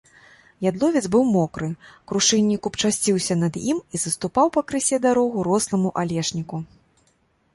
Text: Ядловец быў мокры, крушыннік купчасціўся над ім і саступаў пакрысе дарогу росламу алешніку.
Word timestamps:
Ядловец 0.67 1.01
быў 1.15 1.23
мокры, 1.33 1.67
крушыннік 2.11 2.61
купчасціўся 2.67 3.33
над 3.43 3.53
ім 3.73 3.81
і 3.97 4.01
саступаў 4.05 4.47
пакрысе 4.57 5.01
дарогу 5.05 5.43
росламу 5.49 5.89
алешніку. 6.03 6.55